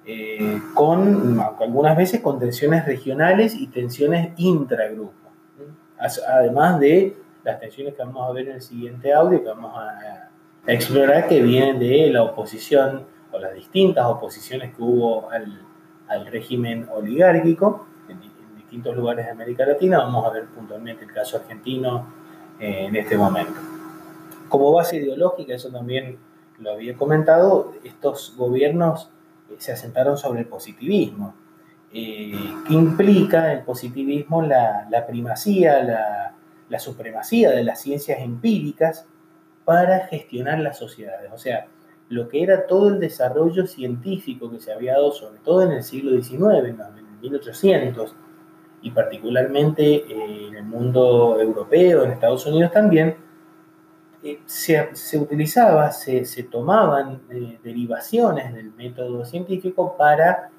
eh, 0.04 0.60
con, 0.74 1.38
algunas 1.60 1.96
veces 1.96 2.20
con 2.20 2.38
tensiones 2.38 2.86
regionales 2.86 3.54
y 3.54 3.66
tensiones 3.68 4.30
intragrupo. 4.36 5.12
Además 5.98 6.80
de 6.80 7.16
las 7.44 7.60
tensiones 7.60 7.94
que 7.94 8.02
vamos 8.02 8.28
a 8.28 8.32
ver 8.32 8.48
en 8.48 8.54
el 8.54 8.62
siguiente 8.62 9.12
audio, 9.12 9.42
que 9.42 9.48
vamos 9.48 9.72
a 9.76 10.30
explorar 10.66 11.28
que 11.28 11.42
vienen 11.42 11.78
de 11.78 12.10
la 12.10 12.22
oposición 12.22 13.04
o 13.32 13.38
las 13.38 13.54
distintas 13.54 14.06
oposiciones 14.06 14.74
que 14.74 14.82
hubo 14.82 15.30
al, 15.30 15.60
al 16.08 16.26
régimen 16.26 16.88
oligárquico 16.94 17.86
en, 18.08 18.18
distintos 18.56 18.96
lugares 18.96 19.24
de 19.24 19.32
América 19.32 19.64
Latina. 19.64 19.98
Vamos 19.98 20.26
a 20.26 20.30
ver 20.30 20.44
puntualmente 20.46 21.04
el 21.04 21.12
caso 21.12 21.38
argentino 21.38 22.06
eh, 22.60 22.86
en 22.86 22.96
este 22.96 23.16
momento. 23.16 23.60
Como 24.48 24.72
base 24.72 24.96
ideológica, 24.96 25.54
eso 25.54 25.70
también 25.70 26.18
lo 26.58 26.72
había 26.72 26.94
comentado, 26.94 27.74
estos 27.84 28.34
gobiernos 28.36 29.10
eh, 29.50 29.56
se 29.58 29.72
asentaron 29.72 30.16
sobre 30.16 30.40
el 30.40 30.46
positivismo. 30.46 31.34
Eh, 31.90 32.34
que 32.66 32.74
implica 32.74 33.50
el 33.50 33.62
positivismo 33.62 34.42
la, 34.42 34.86
la 34.90 35.06
primacía, 35.06 35.82
la, 35.82 36.34
la 36.68 36.78
supremacía 36.78 37.50
de 37.50 37.64
las 37.64 37.80
ciencias 37.80 38.20
empíricas 38.20 39.06
para 39.64 40.06
gestionar 40.06 40.58
las 40.58 40.78
sociedades. 40.78 41.30
O 41.32 41.38
sea, 41.38 41.66
lo 42.08 42.28
que 42.28 42.42
era 42.42 42.66
todo 42.66 42.88
el 42.88 43.00
desarrollo 43.00 43.66
científico 43.66 44.50
que 44.50 44.60
se 44.60 44.72
había 44.72 44.94
dado, 44.94 45.12
sobre 45.12 45.40
todo 45.40 45.62
en 45.62 45.72
el 45.72 45.82
siglo 45.82 46.10
XIX, 46.20 46.68
en 46.68 46.80
el 46.80 47.18
1800, 47.20 48.14
y 48.82 48.90
particularmente 48.90 49.82
eh, 49.84 50.48
en 50.48 50.56
el 50.56 50.64
mundo 50.64 51.38
europeo, 51.40 52.04
en 52.04 52.12
Estados 52.12 52.46
Unidos 52.46 52.72
también, 52.72 53.16
eh, 54.22 54.40
se, 54.46 55.18
utilizaba, 55.18 55.90
se, 55.92 56.24
tomaban 56.44 57.22
eh, 57.30 57.58
derivaciones 57.62 58.52
del 58.54 58.72
método 58.72 59.24
científico 59.24 59.96
para, 59.96 60.50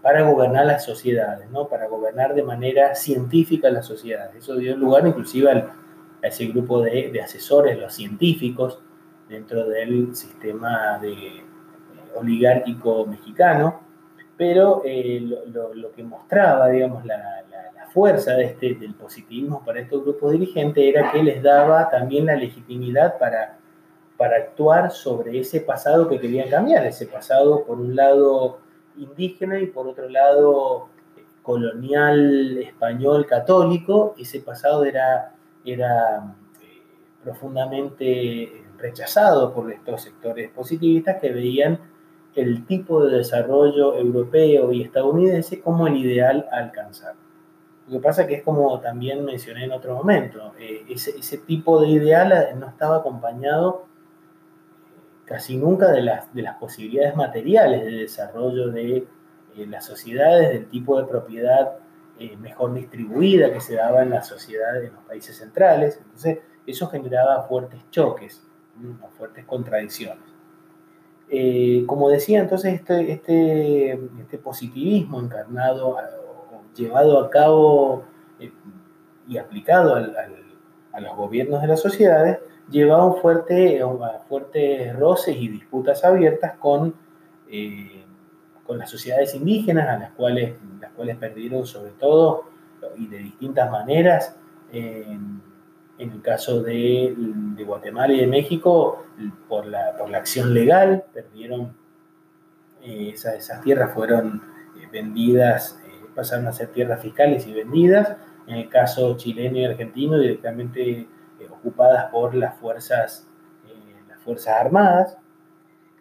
para 0.00 0.22
gobernar 0.22 0.64
las 0.64 0.84
sociedades, 0.84 1.50
¿no? 1.50 1.68
para 1.68 1.88
gobernar 1.88 2.34
de 2.34 2.42
manera 2.42 2.94
científica 2.94 3.70
las 3.70 3.86
sociedades. 3.86 4.36
Eso 4.36 4.56
dio 4.56 4.74
lugar 4.76 5.06
inclusive 5.06 5.50
al, 5.50 5.70
a 6.22 6.26
ese 6.26 6.46
grupo 6.46 6.82
de, 6.82 7.20
asesores, 7.22 7.78
los 7.78 7.92
científicos, 7.94 8.80
dentro 9.28 9.66
del 9.66 10.14
sistema 10.14 10.98
de, 10.98 11.12
eh, 11.12 11.44
oligárquico 12.16 13.06
mexicano, 13.06 13.80
pero 14.40 14.80
eh, 14.86 15.20
lo, 15.20 15.92
que 15.92 16.02
mostraba, 16.02 16.70
digamos, 16.70 17.04
la, 17.04 17.44
fuerza 17.92 18.32
de 18.36 18.44
este, 18.44 18.74
del 18.76 18.94
positivismo 18.94 19.62
para 19.62 19.80
estos 19.80 20.02
grupos 20.02 20.32
dirigentes 20.32 20.82
era 20.82 21.12
que 21.12 21.22
les 21.22 21.42
daba 21.42 21.90
también 21.90 22.24
la 22.24 22.36
legitimidad 22.36 23.18
para, 23.18 23.58
para 24.16 24.36
actuar 24.36 24.92
sobre 24.92 25.38
ese 25.38 25.60
pasado 25.60 26.08
que 26.08 26.18
querían 26.18 26.48
cambiar, 26.48 26.86
ese 26.86 27.06
pasado 27.06 27.64
por 27.66 27.78
un 27.78 27.94
lado 27.94 28.60
indígena 28.96 29.60
y 29.60 29.66
por 29.66 29.88
otro 29.88 30.08
lado 30.08 30.88
eh, 31.18 31.24
colonial 31.42 32.56
español 32.62 33.26
católico, 33.26 34.14
ese 34.18 34.40
pasado 34.40 34.86
era 34.86 35.34
era 35.66 36.34
eh, 36.62 36.82
profundamente 37.22 38.64
rechazado 38.78 39.52
por 39.52 39.70
estos 39.70 40.00
sectores 40.00 40.50
positivistas 40.50 41.20
que 41.20 41.30
veían 41.30 41.89
el 42.34 42.66
tipo 42.66 43.04
de 43.04 43.18
desarrollo 43.18 43.96
europeo 43.96 44.72
y 44.72 44.82
estadounidense 44.82 45.60
como 45.60 45.86
el 45.86 45.96
ideal 45.96 46.46
a 46.52 46.58
alcanzar. 46.58 47.14
Lo 47.86 47.98
que 47.98 48.02
pasa 48.02 48.26
que 48.26 48.34
es 48.34 48.42
como 48.42 48.78
también 48.80 49.24
mencioné 49.24 49.64
en 49.64 49.72
otro 49.72 49.96
momento, 49.96 50.52
eh, 50.58 50.84
ese, 50.88 51.38
tipo 51.38 51.80
de 51.80 51.88
ideal 51.88 52.32
eh, 52.32 52.54
no 52.56 52.68
estaba 52.68 52.98
acompañado 52.98 53.86
casi 55.24 55.56
nunca 55.56 55.90
de 55.90 56.02
las, 56.02 56.32
de 56.32 56.42
las 56.42 56.56
posibilidades 56.56 57.16
materiales 57.16 57.84
de 57.84 57.92
desarrollo 57.92 58.68
de 58.68 59.06
las 59.56 59.84
sociedades, 59.84 60.50
del 60.50 60.68
tipo 60.68 60.98
de 60.98 61.06
propiedad 61.06 61.78
eh, 62.18 62.36
mejor 62.36 62.74
distribuida 62.74 63.50
que 63.50 63.60
se 63.60 63.76
daba 63.76 64.02
en 64.02 64.10
las 64.10 64.28
sociedades 64.28 64.82
de 64.82 64.90
los 64.90 65.02
países 65.04 65.38
centrales. 65.38 65.96
Entonces, 65.96 66.38
eso 66.66 66.86
generaba 66.88 67.42
fuertes 67.44 67.80
choques, 67.90 68.46
fuertes 69.16 69.46
contradicciones. 69.46 70.22
Eh, 71.30 71.84
como 71.86 72.10
decía, 72.10 72.40
entonces, 72.40 72.74
este, 72.74 73.12
este, 73.12 73.92
este 74.20 74.38
positivismo 74.38 75.20
encarnado 75.20 75.96
llevado 76.74 77.20
a 77.20 77.30
cabo 77.30 78.04
eh, 78.40 78.52
y 79.28 79.38
aplicado 79.38 79.94
a 79.94 81.00
los 81.00 81.16
gobiernos 81.16 81.62
de 81.62 81.68
las 81.68 81.80
sociedades, 81.80 82.38
llevaba 82.68 83.04
un 83.06 83.20
fuerte, 83.20 83.80
fuertes 84.28 84.96
roces 84.96 85.36
y 85.36 85.48
disputas 85.48 86.04
abiertas 86.04 86.56
con 86.58 86.94
con 88.70 88.78
las 88.78 88.88
sociedades 88.88 89.34
indígenas, 89.34 89.88
a 89.88 89.98
las 89.98 90.12
cuales, 90.12 90.54
las 90.80 90.92
cuales 90.92 91.16
perdieron 91.16 91.66
sobre 91.66 91.90
todo 91.90 92.44
y 92.96 93.08
de 93.08 93.18
distintas 93.18 93.68
maneras 93.68 94.36
En 96.00 96.12
el 96.12 96.22
caso 96.22 96.62
de, 96.62 97.14
Guatemala 97.66 98.14
y 98.14 98.20
de 98.20 98.26
México, 98.26 99.04
por 99.50 99.66
la, 99.66 99.94
por 99.98 100.08
la 100.08 100.16
acción 100.16 100.54
legal, 100.54 101.04
perdieron, 101.12 101.76
eh, 102.80 103.10
esas, 103.12 103.60
tierras 103.60 103.92
fueron 103.92 104.42
eh, 104.78 104.88
vendidas, 104.90 105.78
eh, 105.84 106.06
pasaron 106.14 106.46
a 106.46 106.52
ser 106.52 106.68
tierras 106.68 107.02
fiscales 107.02 107.46
y 107.46 107.52
vendidas. 107.52 108.16
En 108.46 108.56
el 108.56 108.70
caso 108.70 109.14
chileno 109.18 109.58
y 109.58 109.66
argentino, 109.66 110.18
directamente 110.18 111.06
ocupadas 111.50 112.10
por 112.10 112.34
las 112.34 112.58
fuerzas, 112.58 113.28
las 114.08 114.18
fuerzas 114.20 114.56
armadas. 114.58 115.18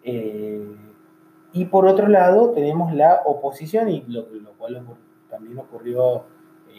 y 0.01 1.65
por 1.65 1.85
otro 1.85 2.07
lado, 2.07 2.51
tenemos 2.51 2.93
la 2.93 3.21
oposición, 3.25 3.89
y 3.89 4.05
lo, 4.07 4.29
lo 4.31 4.53
cual 4.53 4.81
también 5.29 5.59
ocurrió 5.59 6.23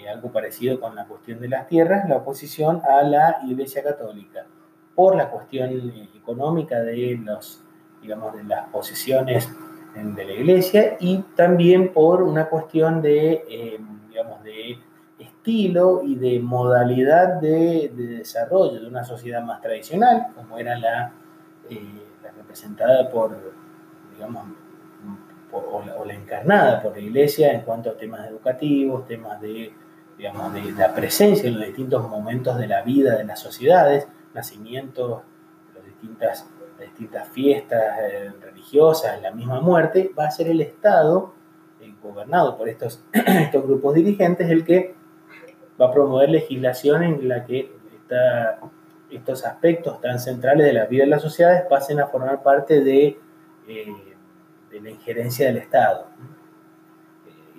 eh, 0.00 0.08
algo 0.08 0.30
parecido 0.30 0.80
con 0.80 0.94
la 0.94 1.06
cuestión 1.06 1.40
de 1.40 1.48
las 1.48 1.66
tierras, 1.66 2.08
la 2.08 2.16
oposición 2.16 2.82
a 2.88 3.02
la 3.02 3.38
Iglesia 3.46 3.82
Católica, 3.82 4.46
por 4.94 5.16
la 5.16 5.30
cuestión 5.30 5.70
eh, 5.70 6.08
económica 6.16 6.80
de, 6.80 7.18
los, 7.22 7.62
digamos, 8.02 8.36
de 8.36 8.44
las 8.44 8.68
posesiones 8.68 9.48
de 9.94 10.24
la 10.24 10.32
Iglesia 10.32 10.96
y 11.00 11.18
también 11.34 11.92
por 11.92 12.22
una 12.22 12.48
cuestión 12.48 13.02
de, 13.02 13.44
eh, 13.48 13.80
digamos, 14.08 14.42
de 14.44 14.78
estilo 15.18 16.02
y 16.04 16.14
de 16.14 16.38
modalidad 16.38 17.40
de, 17.40 17.90
desarrollo 17.94 18.80
de 18.80 18.86
una 18.86 19.04
sociedad 19.04 19.42
más 19.42 19.60
tradicional, 19.60 20.28
como 20.34 20.58
era 20.58 20.78
la, 20.78 21.12
representada 22.36 23.10
por, 23.10 23.36
digamos, 24.14 24.44
o, 25.52 26.04
la, 26.04 26.14
encarnada 26.14 26.80
por 26.80 26.92
la 26.92 27.00
Iglesia 27.00 27.52
en 27.52 27.62
cuanto 27.62 27.90
a 27.90 27.96
temas 27.96 28.28
educativos, 28.28 29.06
temas 29.06 29.40
de 29.40 29.72
digamos, 30.20 30.52
de 30.52 30.72
la 30.72 30.94
presencia 30.94 31.48
en 31.48 31.54
los 31.54 31.64
distintos 31.64 32.06
momentos 32.06 32.58
de 32.58 32.66
la 32.66 32.82
vida 32.82 33.16
de 33.16 33.24
las 33.24 33.40
sociedades, 33.40 34.06
nacimientos, 34.34 35.22
las 35.74 35.82
distintas, 35.82 36.46
distintas 36.78 37.26
fiestas 37.30 37.82
eh, 38.02 38.30
religiosas, 38.42 39.18
la 39.22 39.30
misma 39.30 39.62
muerte, 39.62 40.12
va 40.18 40.26
a 40.26 40.30
ser 40.30 40.48
el 40.48 40.60
Estado, 40.60 41.32
eh, 41.80 41.94
gobernado 42.02 42.58
por 42.58 42.68
estos, 42.68 43.02
estos 43.12 43.64
grupos 43.64 43.94
dirigentes, 43.94 44.50
el 44.50 44.62
que 44.62 44.94
va 45.80 45.86
a 45.86 45.90
promover 45.90 46.28
legislación 46.28 47.02
en 47.02 47.26
la 47.26 47.46
que 47.46 47.74
estos 49.10 49.46
aspectos 49.46 50.02
tan 50.02 50.20
centrales 50.20 50.66
de 50.66 50.74
la 50.74 50.84
vida 50.84 51.04
de 51.04 51.10
las 51.10 51.22
sociedades 51.22 51.62
pasen 51.62 51.98
a 51.98 52.08
formar 52.08 52.42
parte 52.42 52.84
de, 52.84 53.18
eh, 53.68 53.86
de 54.70 54.80
la 54.82 54.90
injerencia 54.90 55.46
del 55.46 55.56
Estado. 55.56 56.08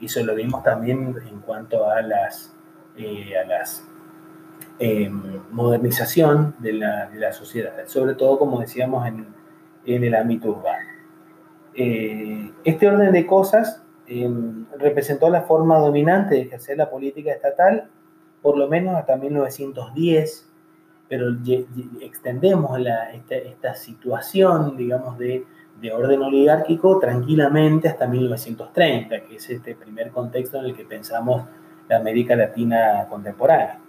Y 0.02 0.08
eso 0.08 0.24
lo 0.24 0.36
vimos 0.36 0.64
también 0.64 1.16
en 1.30 1.40
cuanto 1.42 1.90
a 1.90 2.02
las, 2.02 2.54
eh, 2.98 3.38
a 3.38 3.48
las 3.48 3.88
em, 4.80 5.40
modernización 5.52 6.56
de 6.60 6.74
la, 6.74 7.08
de 7.08 7.20
la, 7.20 7.32
sociedad, 7.32 7.74
sobre 7.86 8.16
todo, 8.16 8.40
como 8.40 8.60
decíamos, 8.60 9.08
en, 9.08 9.28
en 9.86 10.04
el 10.04 10.16
ámbito 10.16 10.50
urbano. 10.50 10.90
Eh, 11.76 12.52
este 12.64 12.88
orden 12.88 13.14
de 13.14 13.26
cosas 13.26 13.84
em, 14.08 14.66
representó 14.78 15.30
la 15.30 15.44
forma 15.44 15.78
dominante 15.78 16.36
de 16.36 16.42
ejercer 16.42 16.78
la 16.78 16.90
política 16.90 17.32
estatal, 17.32 17.90
por 18.42 18.58
lo 18.58 18.68
menos 18.68 18.96
hasta 18.96 19.16
1910, 19.16 20.50
pero 21.08 21.28
extendemos 22.02 22.80
la, 22.80 23.12
esta, 23.12 23.36
esta 23.36 23.76
situación, 23.76 24.78
digamos, 24.78 25.20
de 25.20 25.46
de 25.80 25.92
orden 25.92 26.22
oligárquico 26.22 27.00
tranquilamente 27.00 27.88
hasta 27.88 28.08
1930, 28.08 29.22
que 29.22 29.36
es 29.36 29.50
este 29.50 29.76
primer 29.76 30.12
contexto 30.12 30.60
en 30.60 30.66
el 30.66 30.76
que 30.76 30.86
pensamos 30.86 31.44
la 31.88 31.98
América 31.98 32.36
Latina 32.36 33.08
contemporánea. 33.10 33.80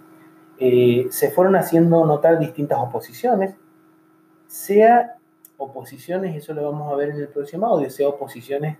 Eh, 0.57 1.07
se 1.09 1.31
fueron 1.31 1.55
haciendo 1.55 2.05
notar 2.05 2.39
distintas 2.39 2.79
oposiciones, 2.79 3.55
sea 4.47 5.15
oposiciones, 5.57 6.35
eso 6.35 6.53
lo 6.53 6.63
vamos 6.71 6.91
a 6.91 6.95
ver 6.95 7.09
en 7.09 7.17
el 7.17 7.27
próximo 7.27 7.67
audio, 7.67 7.89
sea 7.89 8.07
oposiciones 8.07 8.77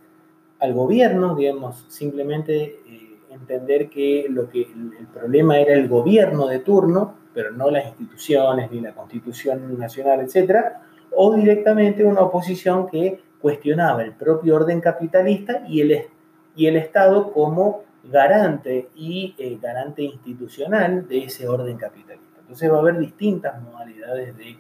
al 0.60 0.74
gobierno, 0.74 1.36
digamos, 1.36 1.86
simplemente 1.90 2.80
eh, 2.88 3.20
entender 3.30 3.90
que, 3.90 4.28
lo 4.30 4.50
que 4.50 4.62
el 4.62 5.08
problema 5.14 5.60
era 5.60 5.74
el 5.74 5.88
gobierno 5.88 6.48
de 6.48 6.60
turno, 6.60 7.16
pero 7.34 7.52
no 7.52 7.70
las 7.70 7.88
instituciones, 7.88 8.72
ni 8.72 8.80
la 8.80 8.94
constitución 8.94 9.78
nacional, 9.78 10.22
etcétera, 10.22 10.84
o 11.16 11.36
directamente 11.36 12.04
una 12.04 12.22
oposición 12.22 12.88
que 12.88 13.20
cuestionaba 13.42 14.04
el 14.04 14.14
propio 14.14 14.56
orden 14.56 14.80
capitalista 14.80 15.64
y 15.68 15.82
el, 15.82 16.06
y 16.56 16.68
el 16.68 16.78
Estado 16.78 17.34
como 17.34 17.84
garante 18.04 18.90
y 18.96 19.36
eh, 19.38 19.58
garante 19.62 20.02
institucional 20.02 21.08
de 21.08 21.26
ese 21.26 21.48
orden 21.48 21.78
capitalista. 21.78 22.40
Entonces 22.40 22.72
va 22.72 22.78
a 22.78 22.80
haber 22.80 23.00
distintas 23.00 23.62
modalidades 23.62 24.38
de, 24.38 24.58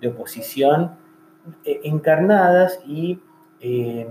de 0.00 0.08
oposición 0.08 0.92
eh, 1.64 1.80
encarnadas 1.84 2.80
y 2.86 3.18
eh, 3.60 4.06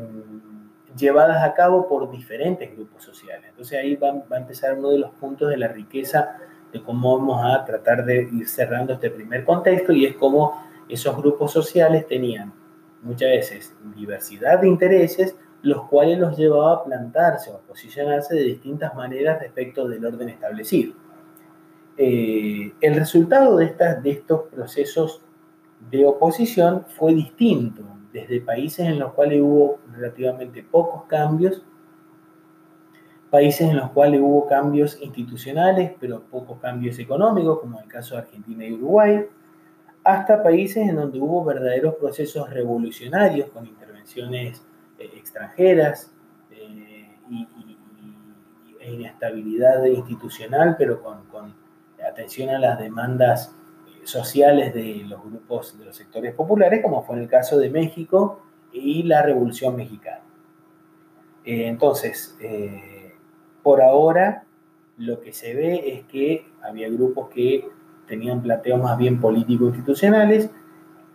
llevadas 0.97 1.43
a 1.43 1.53
cabo 1.53 1.87
por 1.87 2.11
diferentes 2.11 2.75
grupos 2.75 3.03
sociales. 3.03 3.45
Entonces 3.49 3.79
ahí 3.79 3.95
va, 3.95 4.11
va, 4.11 4.37
a 4.37 4.39
empezar 4.39 4.77
uno 4.77 4.89
de 4.89 4.99
los 4.99 5.11
puntos 5.11 5.49
de 5.49 5.57
la 5.57 5.67
riqueza 5.67 6.37
de 6.71 6.81
cómo 6.81 7.17
vamos 7.17 7.43
a 7.43 7.63
tratar 7.65 8.05
de 8.05 8.23
ir 8.23 8.47
cerrando 8.47 8.93
este 8.93 9.09
primer 9.09 9.43
contexto 9.45 9.93
y 9.93 10.05
es 10.05 10.15
cómo 10.15 10.70
esos 10.91 11.15
grupos 11.17 11.51
sociales 11.51 12.05
tenían 12.07 12.53
muchas 13.01 13.29
veces 13.29 13.75
diversidad 13.95 14.59
de 14.59 14.67
intereses, 14.67 15.35
los 15.61 15.87
cuales 15.87 16.19
los 16.19 16.37
llevaba 16.37 16.73
a 16.73 16.83
plantarse 16.83 17.51
o 17.51 17.55
a 17.55 17.59
posicionarse 17.59 18.35
de 18.35 18.43
distintas 18.43 18.93
maneras 18.95 19.39
respecto 19.39 19.87
del 19.87 20.05
orden 20.05 20.29
establecido. 20.29 20.93
Eh, 21.97 22.73
el 22.81 22.95
resultado 22.95 23.57
de, 23.57 23.65
estas, 23.65 24.01
de 24.01 24.11
estos 24.11 24.41
procesos 24.49 25.21
de 25.89 26.05
oposición 26.05 26.85
fue 26.87 27.13
distinto, 27.13 27.83
desde 28.11 28.41
países 28.41 28.85
en 28.87 28.99
los 28.99 29.13
cuales 29.13 29.41
hubo 29.41 29.79
relativamente 29.93 30.63
pocos 30.63 31.03
cambios, 31.05 31.63
países 33.29 33.69
en 33.69 33.77
los 33.77 33.91
cuales 33.91 34.19
hubo 34.21 34.45
cambios 34.47 35.01
institucionales, 35.01 35.93
pero 35.99 36.21
pocos 36.21 36.59
cambios 36.59 36.99
económicos, 36.99 37.59
como 37.59 37.79
el 37.79 37.87
caso 37.87 38.15
de 38.15 38.21
Argentina 38.21 38.65
y 38.65 38.73
Uruguay, 38.73 39.25
hasta 40.03 40.41
países 40.41 40.87
en 40.87 40.95
donde 40.95 41.19
hubo 41.19 41.43
verdaderos 41.43 41.95
procesos 41.95 42.49
revolucionarios 42.49 43.49
con 43.49 43.65
intervenciones 43.65 44.63
eh, 44.97 45.09
extranjeras 45.15 46.11
eh, 46.51 47.17
y, 47.29 47.47
e 48.79 48.93
inestabilidad 48.93 49.85
institucional, 49.85 50.75
pero 50.77 51.03
con, 51.03 51.53
atención 52.09 52.49
a 52.49 52.57
las 52.57 52.79
demandas 52.79 53.55
eh, 53.87 54.07
sociales 54.07 54.73
de 54.73 55.03
los 55.07 55.23
grupos, 55.23 55.77
de 55.77 55.85
los 55.85 55.95
sectores 55.95 56.33
populares, 56.33 56.81
como 56.81 57.03
fue 57.03 57.17
en 57.17 57.23
el 57.23 57.29
caso 57.29 57.59
de 57.59 57.69
México 57.69 58.41
y 58.73 59.03
la 59.03 59.21
Revolución 59.21 59.75
Mexicana. 59.75 60.21
entonces, 61.43 62.37
por 63.61 63.81
ahora, 63.81 64.45
lo 64.97 65.19
que 65.19 65.33
se 65.33 65.53
ve 65.53 65.93
es 65.93 66.05
que 66.05 66.47
había 66.61 66.89
grupos 66.89 67.29
que 67.29 67.69
tenían 68.07 68.41
planteos 68.41 68.81
más 68.81 68.97
bien 68.97 69.19
político-institucionales. 69.19 70.49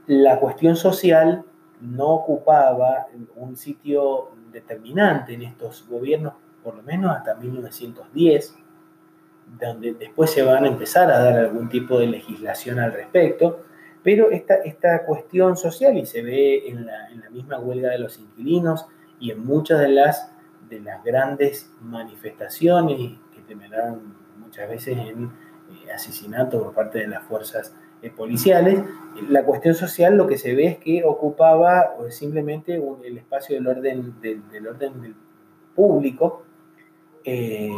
La 0.07 0.38
cuestión 0.38 0.77
social 0.77 1.44
no 1.81 2.09
ocupaba 2.09 3.07
un 3.37 3.57
sitio 3.57 4.31
determinante 4.51 5.35
en 5.35 5.42
estos 5.42 5.87
gobiernos, 5.88 6.35
por 6.62 6.77
lo 6.77 6.83
menos 6.83 7.14
hasta 7.14 7.35
1910, 7.35 8.57
donde 9.59 9.94
después 9.94 10.31
se 10.31 10.42
van 10.42 10.64
a 10.64 10.68
empezar 10.68 11.11
a 11.11 11.18
dar 11.18 11.38
algún 11.38 11.68
tipo 11.68 11.99
de 11.99 12.07
legislación 12.07 12.79
al 12.79 12.92
respecto, 12.92 13.64
pero 14.03 14.31
esta, 14.31 14.55
esta 14.57 15.05
cuestión 15.05 15.57
social, 15.57 15.96
y 15.99 16.07
se 16.07 16.22
ve 16.22 16.68
en 16.68 16.87
la, 16.87 17.09
en 17.11 17.20
la 17.20 17.31
misma 17.31 17.59
huelga 17.59 17.90
de 17.90 17.99
los 17.99 18.18
inquilinos 18.18 18.87
y 19.18 19.31
en 19.31 19.44
muchas 19.44 19.81
de 19.81 19.88
las, 19.88 20.33
de 20.68 20.81
las 20.81 21.03
grandes 21.05 21.70
manifestaciones 21.81 22.96
que 23.35 23.40
terminaron 23.46 24.14
muchas 24.38 24.68
veces 24.68 24.96
en 24.96 25.31
asesinato 25.94 26.62
por 26.62 26.75
parte 26.75 26.99
de 26.99 27.09
las 27.09 27.22
fuerzas 27.25 27.75
eh, 28.03 28.11
policiales. 28.11 28.83
La 29.29 29.44
cuestión 29.44 29.75
social 29.75 30.16
lo 30.16 30.27
que 30.27 30.38
se 30.38 30.55
ve 30.55 30.66
es 30.66 30.79
que 30.79 31.05
ocupaba 31.05 31.94
simplemente 32.11 32.81
el 33.05 33.18
espacio 33.18 33.57
del 33.57 33.66
orden, 33.66 34.14
del, 34.20 34.66
orden 34.66 35.14
público. 35.75 36.42
Eh, 37.25 37.70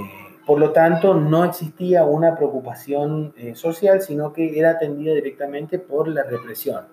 por 0.46 0.58
lo 0.58 0.72
tanto, 0.72 1.14
no 1.14 1.44
existía 1.44 2.04
una 2.04 2.34
preocupación 2.34 3.34
social, 3.54 4.00
sino 4.00 4.32
que 4.32 4.58
era 4.58 4.70
atendida 4.70 5.14
directamente 5.14 5.78
por 5.78 6.08
la 6.08 6.22
represión. 6.22 6.84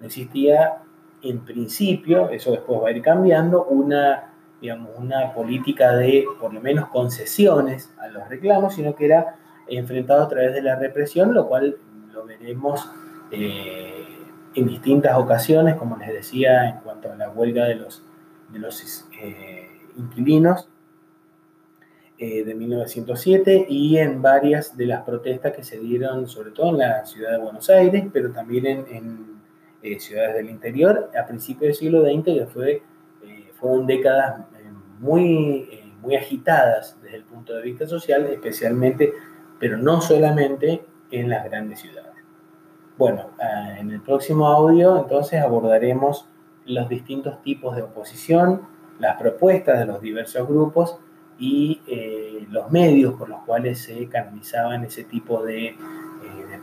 No 0.00 0.06
existía, 0.06 0.82
en 1.22 1.44
principio, 1.44 2.28
eso 2.30 2.50
después 2.50 2.82
va 2.82 2.88
a 2.88 2.92
ir 2.92 3.02
cambiando, 3.02 3.64
una, 3.64 4.32
digamos, 4.60 4.90
una 4.98 5.32
política 5.32 5.96
de, 5.96 6.26
por 6.40 6.52
lo 6.52 6.60
menos, 6.60 6.88
concesiones 6.88 7.92
a 7.98 8.08
los 8.08 8.28
reclamos, 8.28 8.74
sino 8.74 8.94
que 8.94 9.06
era 9.06 9.36
enfrentado 9.68 10.22
a 10.22 10.28
través 10.28 10.52
de 10.54 10.62
la 10.62 10.76
represión, 10.76 11.34
lo 11.34 11.48
cual 11.48 11.76
lo 12.12 12.24
veremos 12.24 12.88
eh, 13.30 14.04
en 14.54 14.66
distintas 14.66 15.16
ocasiones, 15.16 15.76
como 15.76 15.96
les 15.96 16.12
decía, 16.12 16.68
en 16.68 16.78
cuanto 16.80 17.10
a 17.12 17.16
la 17.16 17.30
huelga 17.30 17.64
de 17.64 17.76
los, 17.76 18.02
de 18.50 18.58
los 18.58 19.06
eh, 19.20 19.68
inquilinos. 19.96 20.68
eh, 22.16 22.44
de 22.44 22.54
1907 22.54 23.66
y 23.68 23.98
en 23.98 24.22
varias 24.22 24.76
de 24.76 24.86
las 24.86 25.02
protestas 25.02 25.52
que 25.52 25.64
se 25.64 25.78
dieron, 25.80 26.28
sobre 26.28 26.52
todo 26.52 26.70
en 26.70 26.78
la 26.78 27.04
ciudad 27.04 27.32
de 27.32 27.38
Buenos 27.38 27.68
Aires, 27.70 28.04
pero 28.12 28.30
también 28.30 28.66
en, 28.66 29.34
eh, 29.82 29.98
ciudades 29.98 30.36
del 30.36 30.48
interior 30.48 31.10
a 31.20 31.26
principios 31.26 31.62
del 31.62 31.74
siglo 31.74 32.02
XX, 32.02 32.24
que 32.24 32.46
fue, 32.46 32.82
eh, 33.24 33.50
fueron 33.58 33.86
décadas 33.86 34.46
muy, 35.00 35.68
muy 36.00 36.14
agitadas 36.16 36.96
desde 37.02 37.16
el 37.16 37.24
punto 37.24 37.52
de 37.54 37.62
vista 37.62 37.86
social, 37.86 38.24
especialmente, 38.26 39.12
pero 39.64 39.78
no 39.78 40.02
solamente 40.02 40.84
en 41.10 41.30
las 41.30 41.42
grandes 41.46 41.80
ciudades. 41.80 42.12
Bueno, 42.98 43.30
ah, 43.40 43.78
en 43.78 43.92
el 43.92 44.02
próximo 44.02 44.48
audio 44.48 44.98
entonces 44.98 45.40
abordaremos 45.40 46.28
los 46.66 46.86
distintos 46.86 47.42
tipos 47.42 47.74
de 47.74 47.80
oposición, 47.80 48.60
las 48.98 49.16
propuestas 49.16 49.78
de 49.78 49.86
los 49.86 50.02
diversos 50.02 50.46
grupos 50.46 50.98
y 51.38 51.80
eh, 51.86 52.46
los 52.50 52.70
medios 52.70 53.14
por 53.14 53.30
los 53.30 53.40
cuales 53.44 53.78
se 53.78 54.06
canalizaban 54.06 54.84
ese 54.84 55.04
tipo 55.04 55.42
de, 55.42 55.68
eh, 55.68 55.76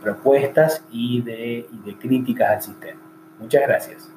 propuestas 0.00 0.84
y 0.92 1.22
de, 1.22 1.66
y 1.72 1.78
de 1.84 1.98
críticas 1.98 2.50
al 2.50 2.62
sistema. 2.62 3.00
Muchas 3.40 3.62
gracias. 3.62 4.11